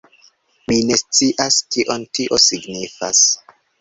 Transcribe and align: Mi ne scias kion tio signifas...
Mi 0.69 0.77
ne 0.91 0.95
scias 1.01 1.59
kion 1.75 2.07
tio 2.19 2.41
signifas... 2.47 3.21